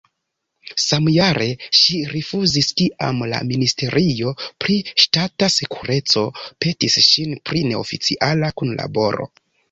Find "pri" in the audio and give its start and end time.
4.63-4.77, 7.51-7.61